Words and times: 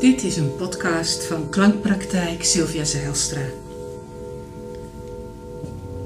Dit 0.00 0.22
is 0.22 0.36
een 0.36 0.56
podcast 0.56 1.24
van 1.24 1.50
Klankpraktijk 1.50 2.44
Sylvia 2.44 2.84
Zeilstra. 2.84 3.40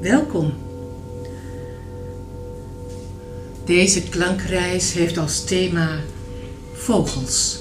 Welkom. 0.00 0.52
Deze 3.64 4.02
klankreis 4.02 4.92
heeft 4.92 5.19
als 5.19 5.44
thema 5.44 6.00
vogels. 6.72 7.59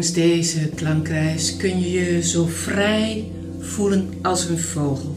Tijdens 0.00 0.18
deze 0.18 0.68
klankreis 0.68 1.56
kun 1.56 1.80
je 1.80 1.90
je 1.90 2.22
zo 2.22 2.46
vrij 2.46 3.30
voelen 3.58 4.08
als 4.22 4.48
een 4.48 4.58
vogel. 4.58 5.14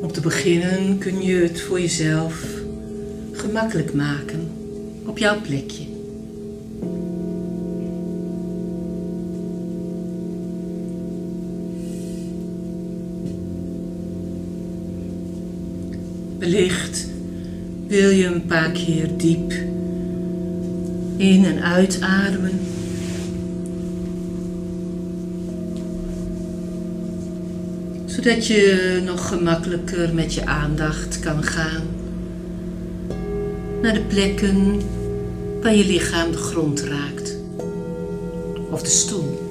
Om 0.00 0.12
te 0.12 0.20
beginnen 0.20 0.98
kun 0.98 1.22
je 1.22 1.34
het 1.34 1.60
voor 1.60 1.80
jezelf 1.80 2.44
gemakkelijk 3.32 3.94
maken 3.94 4.50
op 5.06 5.18
jouw 5.18 5.40
plekje. 5.40 5.93
Wellicht 16.44 17.06
wil 17.86 18.10
je 18.10 18.26
een 18.26 18.46
paar 18.46 18.70
keer 18.70 19.08
diep 19.16 19.52
in 21.16 21.44
en 21.44 21.62
uitademen. 21.62 22.60
Zodat 28.04 28.46
je 28.46 29.00
nog 29.04 29.28
gemakkelijker 29.28 30.14
met 30.14 30.34
je 30.34 30.46
aandacht 30.46 31.20
kan 31.20 31.42
gaan 31.42 31.82
naar 33.82 33.94
de 33.94 34.04
plekken 34.08 34.80
waar 35.62 35.74
je 35.74 35.86
lichaam 35.86 36.30
de 36.30 36.38
grond 36.38 36.80
raakt 36.80 37.36
of 38.70 38.82
de 38.82 38.90
stoel. 38.90 39.43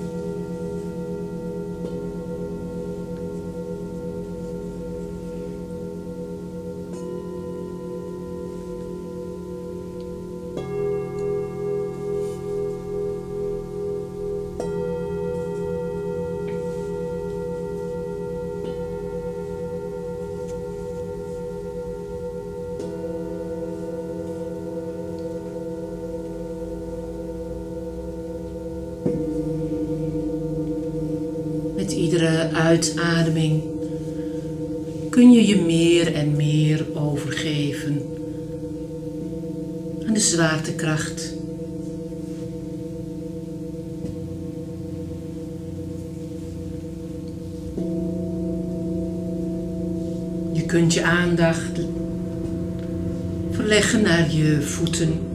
Met 31.83 31.91
iedere 31.91 32.49
uitademing 32.49 33.63
kun 35.09 35.31
je 35.31 35.47
je 35.47 35.61
meer 35.61 36.13
en 36.13 36.35
meer 36.35 36.85
overgeven 36.93 38.01
aan 40.07 40.13
de 40.13 40.19
zwaartekracht. 40.19 41.33
Je 50.53 50.63
kunt 50.65 50.93
je 50.93 51.03
aandacht 51.03 51.79
verleggen 53.51 54.01
naar 54.01 54.31
je 54.31 54.61
voeten. 54.61 55.32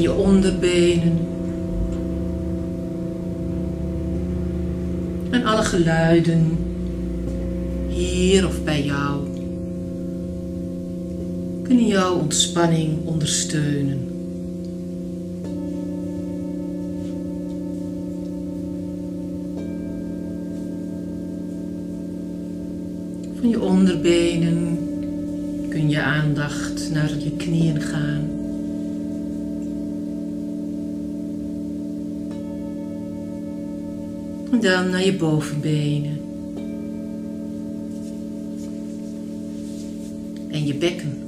Je 0.00 0.12
onderbenen. 0.12 1.18
En 5.30 5.44
alle 5.44 5.62
geluiden 5.62 6.58
hier 7.88 8.46
of 8.46 8.64
bij 8.64 8.84
jou 8.84 9.28
kunnen 11.62 11.86
jouw 11.86 12.14
ontspanning 12.14 12.98
ondersteunen. 13.04 14.08
Van 23.40 23.48
je 23.48 23.60
onderbenen 23.60 24.78
kun 25.68 25.88
je 25.88 26.02
aandacht 26.02 26.90
naar 26.92 27.18
je 27.18 27.30
knieën 27.36 27.80
gaan. 27.80 28.29
Dan 34.50 34.90
naar 34.90 35.04
je 35.04 35.16
bovenbenen. 35.16 36.20
En 40.50 40.66
je 40.66 40.74
bekken. 40.74 41.18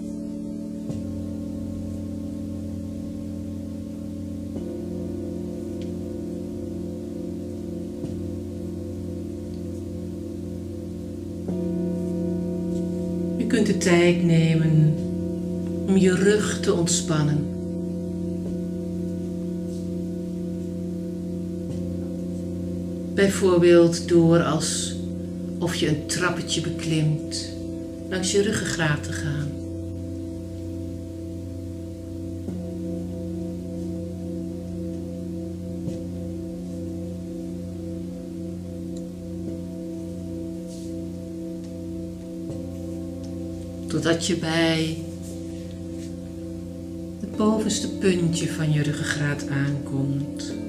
Je 13.37 13.47
kunt 13.47 13.67
de 13.67 13.79
tijd 13.79 14.23
nemen 14.23 14.95
om 15.87 15.97
je 15.97 16.15
rug 16.15 16.61
te 16.61 16.73
ontspannen. 16.73 17.52
Bijvoorbeeld 23.23 24.09
door 24.09 24.43
als 24.43 24.95
of 25.59 25.75
je 25.75 25.89
een 25.89 26.07
trappetje 26.07 26.61
beklimt 26.61 27.53
langs 28.11 28.33
je 28.33 28.43
ruggengraat 28.43 29.03
te 29.03 29.13
gaan. 29.13 29.49
Totdat 43.87 44.27
je 44.27 44.37
bij 44.37 44.97
het 47.21 47.37
bovenste 47.37 47.89
puntje 47.89 48.49
van 48.49 48.73
je 48.73 48.83
ruggengraat 48.83 49.49
aankomt. 49.49 50.62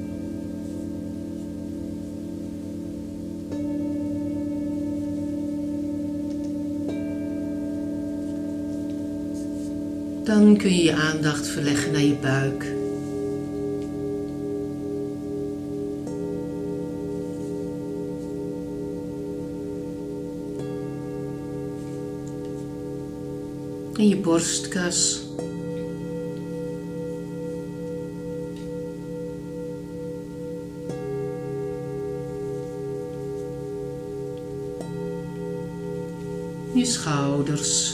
Dan 10.33 10.57
kun 10.57 10.75
je 10.75 10.83
je 10.83 10.93
aandacht 10.93 11.47
verleggen 11.47 11.91
naar 11.91 12.01
je 12.01 12.15
buik. 12.15 12.63
En 23.97 24.07
je 24.07 24.17
borstkas. 24.17 25.27
Je 36.73 36.85
schouders. 36.85 37.92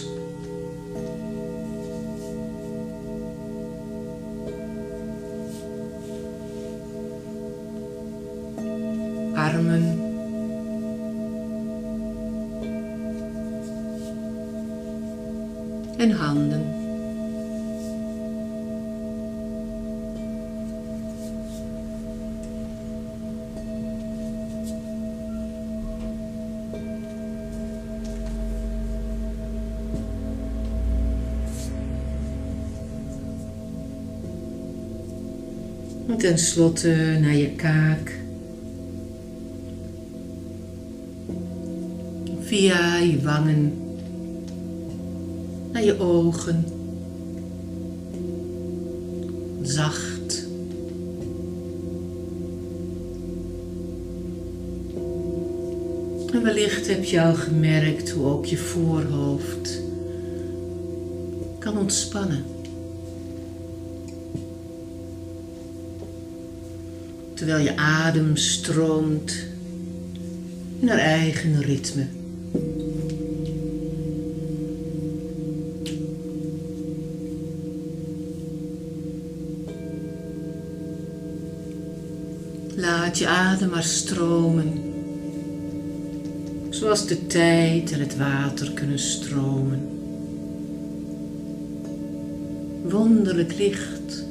En 36.09 36.17
tenslotte 36.17 37.17
naar 37.21 37.35
je 37.35 37.49
kaak. 37.49 38.17
Via 42.39 42.97
je 42.97 43.21
wangen 43.21 43.73
naar 45.71 45.83
je 45.83 45.99
ogen. 45.99 46.65
Zacht. 49.61 50.47
En 56.33 56.43
wellicht 56.43 56.87
heb 56.87 57.03
je 57.03 57.21
al 57.21 57.33
gemerkt 57.33 58.09
hoe 58.09 58.25
ook 58.25 58.45
je 58.45 58.57
voorhoofd 58.57 59.81
kan 61.59 61.77
ontspannen. 61.77 62.58
Terwijl 67.39 67.63
je 67.63 67.77
adem 67.77 68.35
stroomt 68.35 69.45
in 70.79 70.87
haar 70.87 70.97
eigen 70.97 71.61
ritme. 71.61 72.05
Laat 82.75 83.17
je 83.17 83.27
adem 83.27 83.69
maar 83.69 83.83
stromen, 83.83 84.73
zoals 86.69 87.07
de 87.07 87.27
tijd 87.27 87.91
en 87.91 87.99
het 87.99 88.17
water 88.17 88.71
kunnen 88.73 88.99
stromen. 88.99 89.79
Wonderlijk 92.83 93.55
licht. 93.57 94.28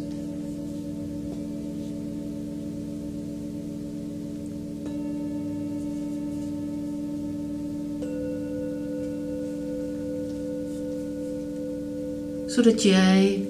Zodat 12.58 12.82
jij 12.82 13.48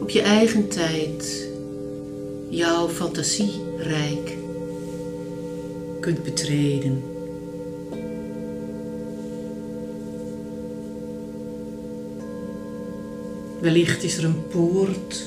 op 0.00 0.10
je 0.10 0.20
eigen 0.20 0.68
tijd 0.68 1.48
jouw 2.48 2.88
fantasierijk 2.88 4.36
kunt 6.00 6.22
betreden. 6.22 7.02
Wellicht 13.60 14.02
is 14.02 14.16
er 14.16 14.24
een 14.24 14.48
poort, 14.48 15.22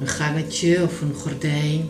een 0.00 0.06
gangetje 0.06 0.82
of 0.82 1.00
een 1.00 1.14
gordijn. 1.14 1.86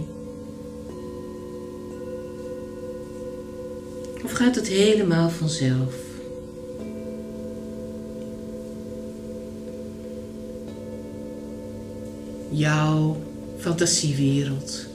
Of 4.25 4.33
gaat 4.33 4.55
het 4.55 4.69
helemaal 4.69 5.31
vanzelf? 5.31 6.04
Jouw 12.57 13.17
fantasiewereld. 13.59 14.87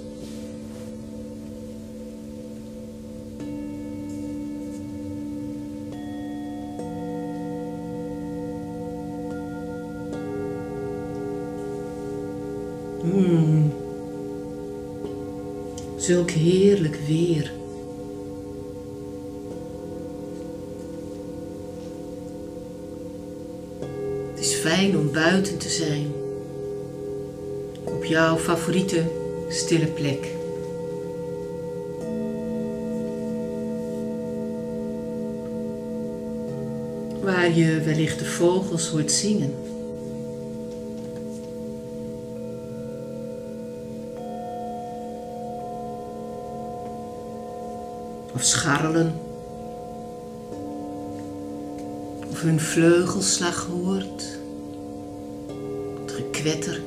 Hmm. 13.01 13.73
Zulk 15.97 16.31
heerlijk 16.31 16.99
weer. 17.07 17.51
Het 24.29 24.39
is 24.39 24.53
fijn 24.53 24.97
om 24.97 25.11
buiten 25.11 25.57
te 25.57 25.69
zijn 25.69 26.18
jouw 28.09 28.37
favoriete 28.37 29.03
stille 29.49 29.87
plek. 29.87 30.27
Waar 37.21 37.51
je 37.51 37.81
wellicht 37.81 38.19
de 38.19 38.25
vogels 38.25 38.87
hoort 38.87 39.11
zingen. 39.11 39.53
Of 48.33 48.43
scharrelen. 48.43 49.13
Of 52.31 52.41
hun 52.41 52.59
vleugelslag 52.59 53.65
hoort. 53.65 54.39
Het 56.01 56.11
gekwetter. 56.11 56.81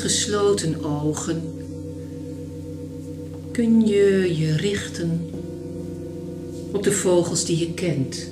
Gesloten 0.00 0.84
ogen 0.84 1.42
kun 3.52 3.86
je 3.86 4.34
je 4.38 4.56
richten 4.56 5.30
op 6.72 6.82
de 6.82 6.92
vogels 6.92 7.44
die 7.44 7.58
je 7.58 7.74
kent. 7.74 8.28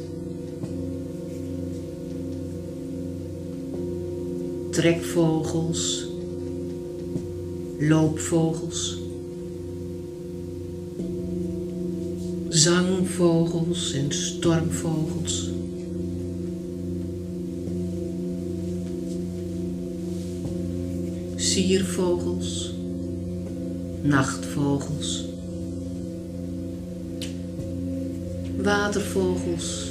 Trekvogels, 4.70 6.06
loopvogels, 7.78 8.98
zangvogels 12.48 13.92
en 13.92 14.12
stormvogels. 14.12 15.50
Siervogels, 21.58 22.72
nachtvogels, 24.02 25.24
watervogels 28.56 29.86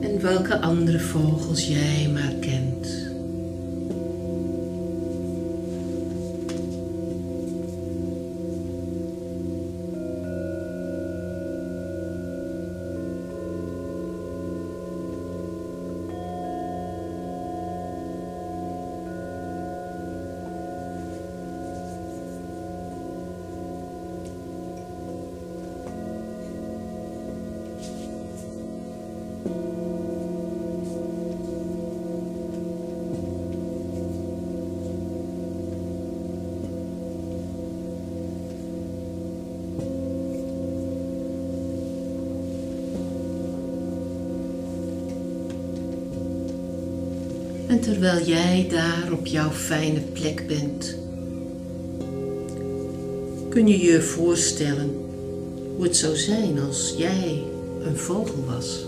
en 0.00 0.20
welke 0.20 0.60
andere 0.60 1.00
vogels 1.00 1.68
jij 1.68 2.10
maar 2.12 2.34
kent. 2.40 3.05
Terwijl 47.86 48.24
jij 48.24 48.66
daar 48.70 49.12
op 49.12 49.26
jouw 49.26 49.50
fijne 49.50 50.00
plek 50.00 50.46
bent, 50.46 50.96
kun 53.48 53.68
je 53.68 53.78
je 53.78 54.02
voorstellen 54.02 54.94
hoe 55.76 55.84
het 55.84 55.96
zou 55.96 56.16
zijn 56.16 56.60
als 56.60 56.94
jij 56.96 57.42
een 57.82 57.96
vogel 57.96 58.44
was. 58.46 58.84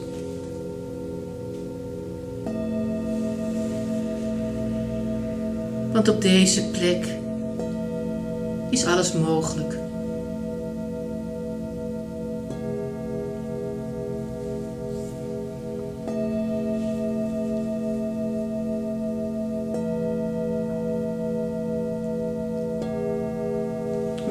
Want 5.93 6.09
op 6.09 6.23
deze 6.23 6.65
plek 6.65 7.07
is 8.71 8.85
alles 8.85 9.13
mogelijk. 9.13 9.88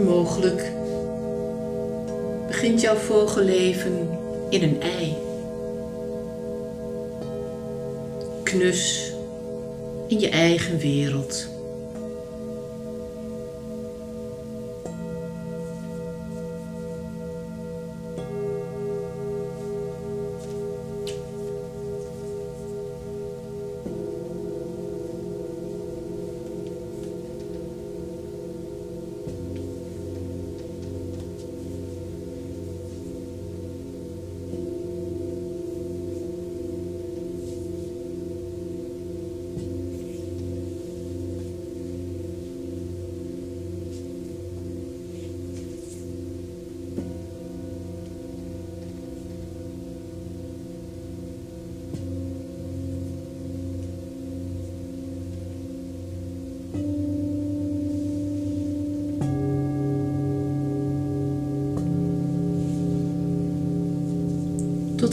Mogelijk 0.08 0.72
begint 2.48 2.82
jouw 2.82 2.96
vogelleven 2.96 4.10
in 4.50 4.64
een 4.64 4.82
ei. 4.82 5.16
Knus 8.44 9.14
in 10.08 10.20
je 10.20 10.30
eigen 10.30 10.78
wereld. 10.78 11.48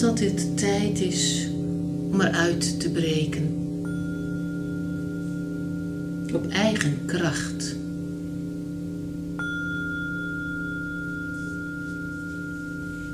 Totdat 0.04 0.18
dit 0.18 0.58
tijd 0.58 1.00
is 1.00 1.49
om 2.12 2.20
eruit 2.20 2.80
te 2.80 2.90
breken. 2.90 3.42
Op 6.34 6.49
eigen 6.49 6.99
kracht. 7.06 7.76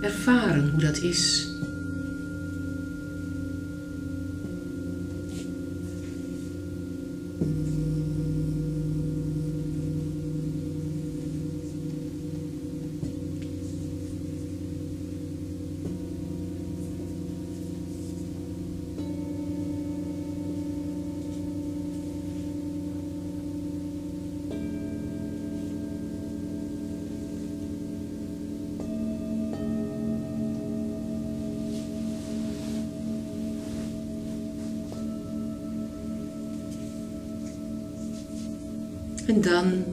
Ervaren 0.01 0.71
hoe 0.71 0.81
dat 0.81 0.99
is. 0.99 1.49
En 39.27 39.41
dan 39.41 39.85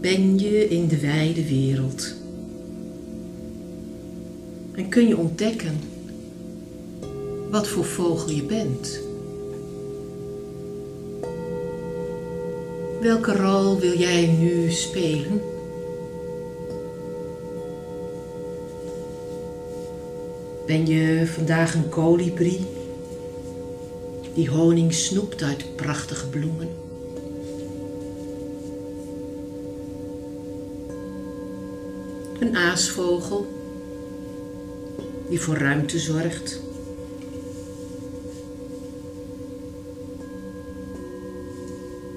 ben 0.00 0.38
je 0.38 0.68
in 0.68 0.88
de 0.88 1.00
wijde 1.00 1.48
wereld. 1.48 2.14
En 4.74 4.88
kun 4.88 5.08
je 5.08 5.16
ontdekken 5.16 5.78
wat 7.50 7.68
voor 7.68 7.84
vogel 7.84 8.30
je 8.30 8.42
bent. 8.42 9.00
Welke 13.00 13.36
rol 13.36 13.78
wil 13.78 13.98
jij 13.98 14.26
nu 14.26 14.70
spelen? 14.70 15.40
Ben 20.66 20.86
je 20.86 21.26
vandaag 21.26 21.74
een 21.74 21.88
kolibrie 21.88 22.66
die 24.34 24.50
honing 24.50 24.94
snoept 24.94 25.42
uit 25.42 25.76
prachtige 25.76 26.28
bloemen? 26.28 26.79
Een 32.40 32.56
aasvogel 32.56 33.46
die 35.28 35.40
voor 35.40 35.56
ruimte 35.56 35.98
zorgt. 35.98 36.60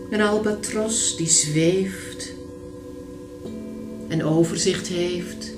Een 0.09 0.21
albatros 0.21 1.15
die 1.17 1.29
zweeft 1.29 2.33
en 4.07 4.23
overzicht 4.23 4.87
heeft. 4.87 5.51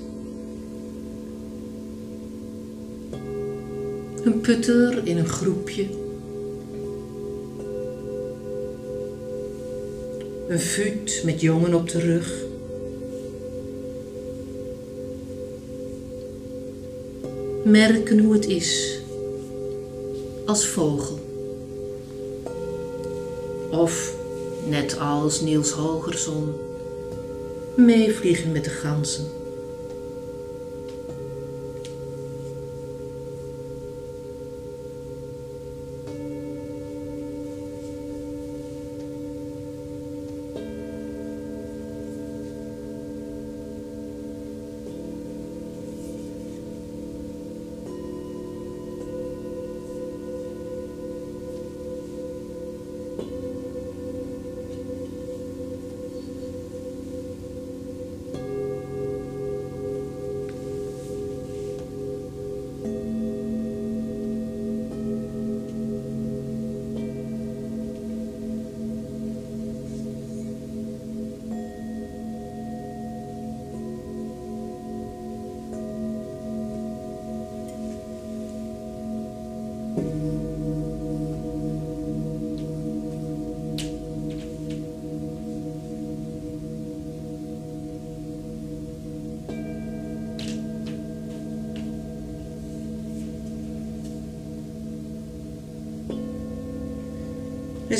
Een 4.23 4.41
putter 4.41 5.07
in 5.07 5.17
een 5.17 5.27
groepje. 5.27 5.85
Een 10.47 10.59
vuut 10.59 11.21
met 11.25 11.41
jongen 11.41 11.73
op 11.73 11.89
de 11.89 11.99
rug. 11.99 12.44
Merken 17.65 18.19
hoe 18.19 18.33
het 18.33 18.45
is 18.45 18.99
als 20.45 20.65
vogel. 20.67 21.19
Of, 23.71 24.13
net 24.67 24.99
als 24.99 25.41
Niels 25.41 25.71
Hogerson, 25.71 26.53
meevliegen 27.75 28.51
met 28.51 28.63
de 28.63 28.69
ganzen. 28.69 29.25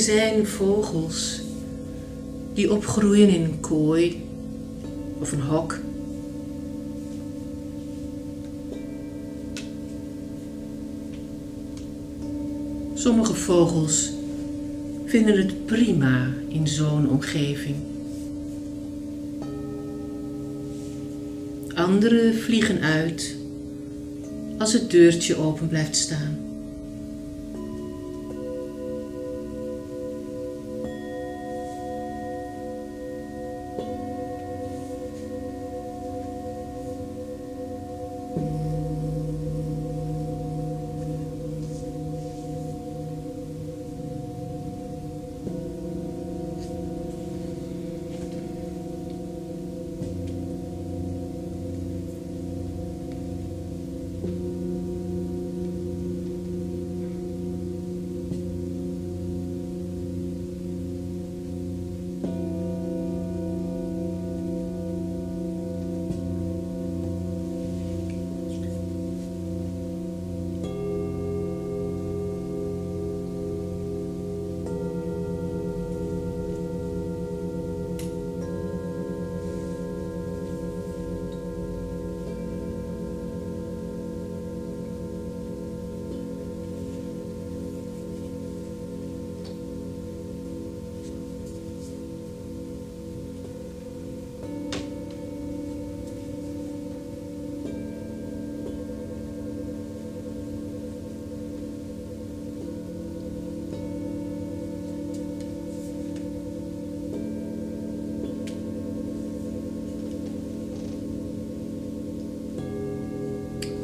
zijn 0.06 0.48
vogels 0.48 1.42
die 2.54 2.72
opgroeien 2.72 3.30
in 3.30 3.44
een 3.44 3.60
kooi 3.60 4.24
of 5.20 5.32
een 5.32 5.42
hok. 5.42 5.80
Sommige 12.94 13.34
vogels 13.34 14.12
vinden 15.06 15.38
het 15.38 15.66
prima 15.66 16.34
in 16.48 16.68
zo'n 16.68 17.10
omgeving. 17.10 17.76
Anderen 21.76 22.36
vliegen 22.36 22.80
uit 22.82 23.36
als 24.58 24.74
het 24.74 24.92
deurtje 24.92 25.36
open 25.36 25.68
blijft 25.68 25.96
staan. 25.96 26.45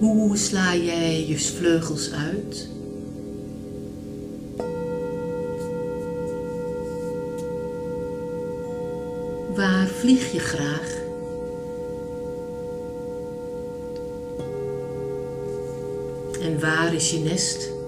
Hoe 0.02 0.38
sla 0.38 0.76
jij 0.76 1.28
je 1.28 1.40
vleugels 1.40 2.12
uit? 2.12 2.70
Waar 9.56 9.88
vlieg 9.88 10.32
je 10.32 10.40
graag? 10.40 11.00
En 16.42 16.60
waar 16.60 16.94
is 16.94 17.12
je 17.12 17.20
nest? 17.20 17.81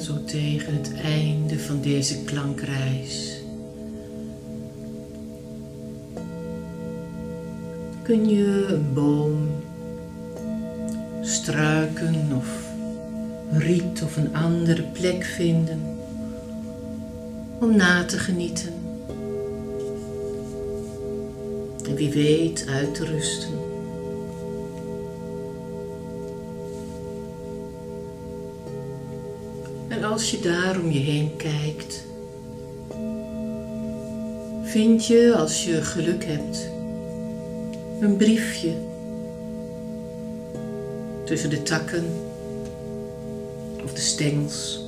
Zo 0.00 0.24
tegen 0.24 0.74
het 0.74 0.92
einde 1.02 1.58
van 1.58 1.80
deze 1.80 2.24
klankreis. 2.24 3.40
Kun 8.02 8.28
je 8.28 8.66
een 8.68 8.94
boom, 8.94 9.48
struiken 11.20 12.36
of 12.36 12.68
riet 13.52 14.02
of 14.02 14.16
een 14.16 14.36
andere 14.36 14.82
plek 14.82 15.24
vinden 15.24 15.80
om 17.60 17.76
na 17.76 18.04
te 18.04 18.18
genieten. 18.18 18.72
En 21.88 21.94
wie 21.94 22.10
weet 22.10 22.66
uit 22.68 22.94
te 22.94 23.04
rusten. 23.04 23.59
Als 30.10 30.30
je 30.30 30.40
daar 30.40 30.80
om 30.80 30.90
je 30.90 30.98
heen 30.98 31.36
kijkt, 31.36 32.04
vind 34.62 35.06
je 35.06 35.34
als 35.36 35.64
je 35.64 35.82
geluk 35.82 36.24
hebt 36.24 36.70
een 38.00 38.16
briefje 38.16 38.74
tussen 41.24 41.50
de 41.50 41.62
takken 41.62 42.04
of 43.84 43.92
de 43.92 44.00
stengels. 44.00 44.84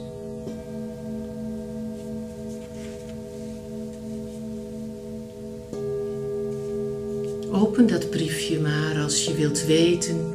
Open 7.53 7.87
dat 7.87 8.11
briefje 8.11 8.61
maar 8.61 9.03
als 9.03 9.25
je 9.25 9.35
wilt 9.35 9.67
weten 9.67 10.35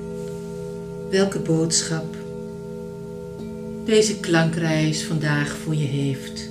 welke 1.10 1.40
boodschap 1.40 2.27
deze 3.88 4.20
klankreis 4.20 5.04
vandaag 5.04 5.58
voor 5.58 5.76
je 5.76 5.86
heeft. 5.86 6.47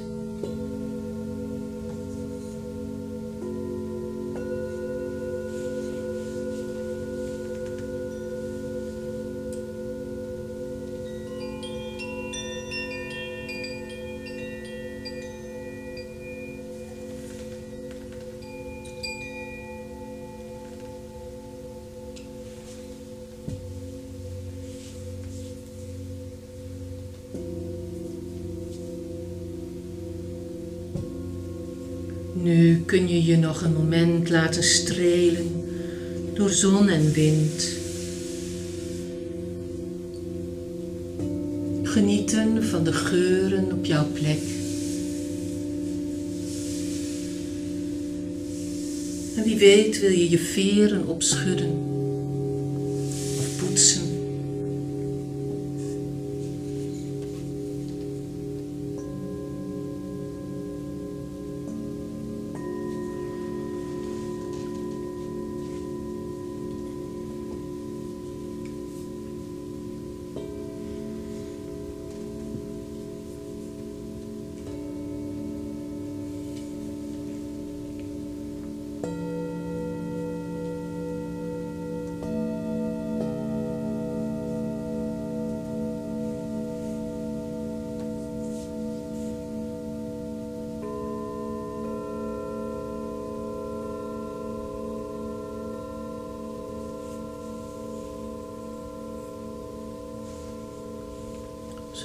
Nu 32.46 32.82
kun 32.84 33.08
je 33.08 33.24
je 33.24 33.36
nog 33.36 33.62
een 33.62 33.72
moment 33.72 34.30
laten 34.30 34.62
strelen 34.62 35.64
door 36.34 36.50
zon 36.50 36.88
en 36.88 37.12
wind. 37.12 37.68
Genieten 41.82 42.64
van 42.64 42.84
de 42.84 42.92
geuren 42.92 43.72
op 43.72 43.84
jouw 43.84 44.06
plek. 44.12 44.40
En 49.36 49.42
wie 49.44 49.56
weet 49.56 50.00
wil 50.00 50.10
je 50.10 50.30
je 50.30 50.38
veren 50.38 51.06
opschudden 51.06 51.95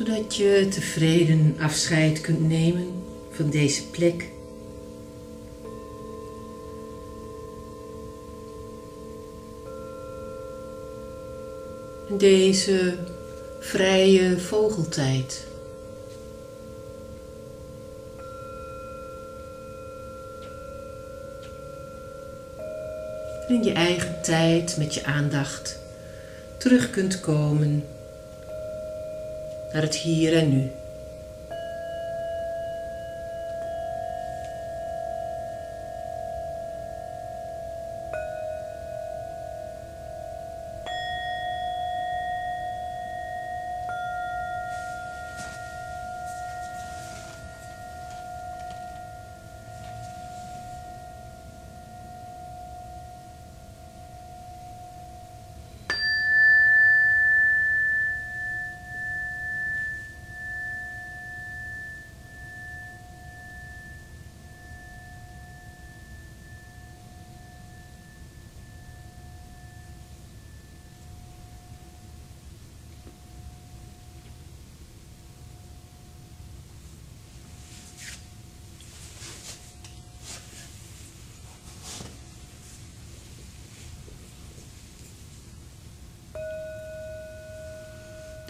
zodat 0.05 0.35
je 0.35 0.67
tevreden 0.69 1.55
afscheid 1.59 2.21
kunt 2.21 2.47
nemen 2.47 3.03
van 3.31 3.49
deze 3.49 3.87
plek. 3.87 4.29
Deze 12.17 12.97
vrije 13.59 14.39
vogeltijd. 14.39 15.47
In 23.47 23.63
je 23.63 23.71
eigen 23.71 24.21
tijd 24.21 24.77
met 24.77 24.93
je 24.93 25.05
aandacht 25.05 25.79
terug 26.57 26.89
kunt 26.89 27.19
komen 27.19 27.83
naar 29.73 29.81
het 29.81 29.95
hier 29.95 30.33
en 30.33 30.49
nu. 30.49 30.71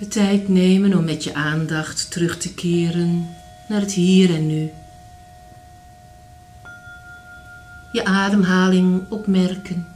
De 0.01 0.07
tijd 0.07 0.47
nemen 0.47 0.97
om 0.97 1.03
met 1.03 1.23
je 1.23 1.33
aandacht 1.33 2.11
terug 2.11 2.37
te 2.37 2.53
keren 2.53 3.27
naar 3.67 3.81
het 3.81 3.91
hier 3.91 4.35
en 4.35 4.47
nu. 4.47 4.71
Je 7.91 8.05
ademhaling 8.05 9.09
opmerken. 9.09 9.87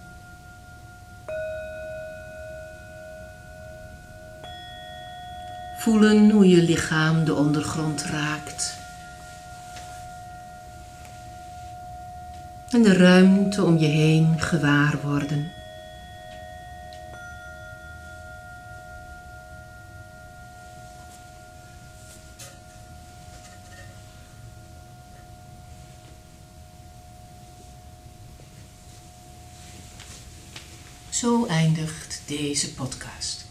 Voelen 5.78 6.30
hoe 6.30 6.48
je 6.48 6.64
lichaam 6.64 7.26
de 7.26 7.34
ondergrond 7.34 8.04
raakt. 8.04 8.78
En 12.70 12.84
de 12.84 12.94
ruimte 12.94 13.64
om 13.64 13.78
je 13.78 13.88
heen 13.88 14.40
gewaar 14.40 14.98
worden. 15.04 15.56
Zo 31.16 31.46
eindigt 31.46 32.22
deze 32.56 32.74
podcast. 32.74 33.45